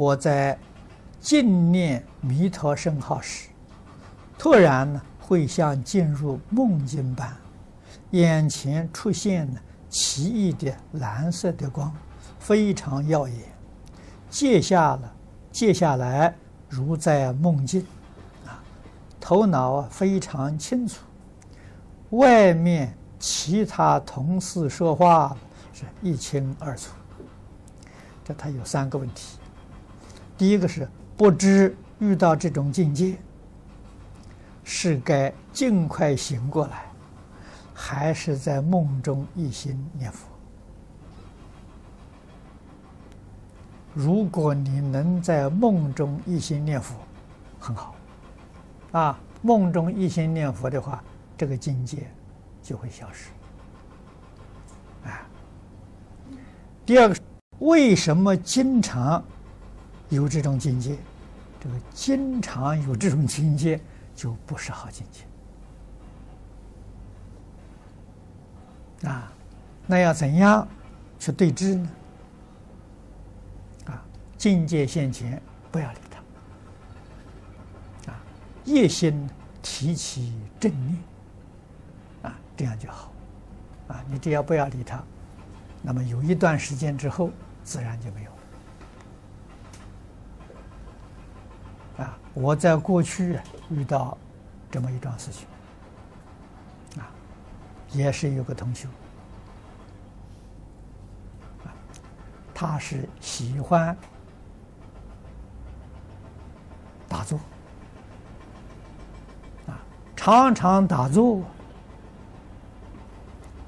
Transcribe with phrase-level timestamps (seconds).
[0.00, 0.58] 我在
[1.20, 3.50] 静念弥陀圣号时，
[4.38, 7.36] 突然呢，会像进入梦境般，
[8.12, 9.60] 眼前出现了
[9.90, 11.94] 奇异的蓝色的光，
[12.38, 13.36] 非常耀眼。
[14.30, 15.12] 接下了，
[15.52, 16.34] 接下来
[16.66, 17.86] 如在梦境，
[18.46, 18.56] 啊，
[19.20, 21.04] 头脑啊非常清楚，
[22.12, 25.36] 外面其他同事说话
[25.74, 26.90] 是一清二楚。
[28.24, 29.36] 这他有三个问题。
[30.40, 30.88] 第一个是
[31.18, 33.18] 不知遇到这种境界，
[34.64, 36.86] 是该尽快醒过来，
[37.74, 40.26] 还是在梦中一心念佛？
[43.92, 46.94] 如果你能在梦中一心念佛，
[47.58, 47.94] 很好，
[48.92, 51.04] 啊，梦中一心念佛的话，
[51.36, 52.10] 这个境界
[52.62, 53.28] 就会消失。
[55.04, 55.20] 啊，
[56.86, 57.16] 第二个，
[57.58, 59.22] 为什么经常？
[60.10, 60.98] 有这种境界，
[61.58, 63.80] 这个经常有这种境界，
[64.14, 65.24] 就不是好境界
[69.08, 69.32] 啊。
[69.86, 70.68] 那要怎样
[71.18, 71.88] 去对治呢？
[73.86, 74.04] 啊，
[74.36, 75.40] 境界现前，
[75.72, 76.18] 不要理他。
[78.12, 78.20] 啊，
[78.64, 79.28] 一心
[79.62, 80.98] 提起正念，
[82.22, 83.12] 啊，这样就好。
[83.88, 85.02] 啊，你只要不要理他，
[85.82, 87.30] 那么有一段时间之后，
[87.64, 88.30] 自然就没有。
[92.04, 93.38] 啊，我在过去
[93.70, 94.16] 遇到
[94.70, 95.46] 这么一桩事情，
[96.96, 97.10] 啊，
[97.90, 98.86] 也是有个同学，
[101.64, 101.74] 啊，
[102.54, 103.96] 他是喜欢
[107.08, 107.38] 打坐，
[109.66, 109.76] 啊，
[110.14, 111.42] 常常打坐，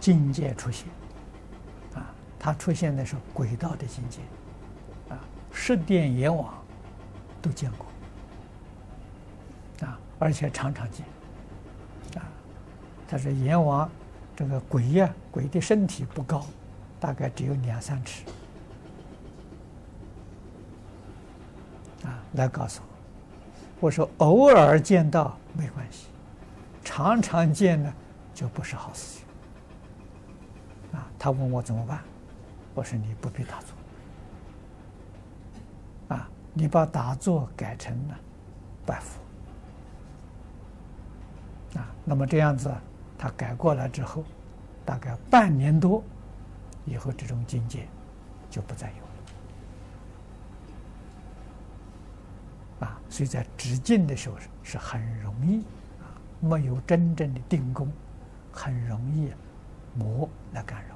[0.00, 0.88] 境界出现，
[1.94, 2.06] 啊，
[2.38, 4.20] 他出现的是轨道的境界，
[5.10, 5.20] 啊，
[5.52, 6.54] 十殿阎王
[7.42, 7.86] 都见过。
[10.18, 11.04] 而且常常见，
[12.16, 12.24] 啊，
[13.06, 13.90] 他说阎王
[14.34, 16.46] 这个鬼呀，鬼的身体不高，
[16.98, 18.24] 大概只有两三尺，
[22.04, 22.80] 啊，来告诉
[23.80, 26.06] 我，我说偶尔见到没关系，
[26.82, 27.92] 常常见呢
[28.32, 32.00] 就不是好事情，啊，他问我怎么办，
[32.74, 33.60] 我说你不必打
[36.08, 38.18] 坐，啊，你把打坐改成了
[38.86, 39.20] 拜佛。
[42.08, 42.72] 那么这样子，
[43.18, 44.22] 他改过来之后，
[44.84, 46.02] 大概半年多
[46.84, 47.88] 以后，这种境界
[48.48, 48.94] 就不再有
[52.84, 52.86] 了。
[52.88, 55.62] 啊，所以在止境的时候是是很容易
[56.00, 57.90] 啊，没有真正的定功，
[58.52, 59.32] 很容易
[59.94, 60.95] 魔来干扰。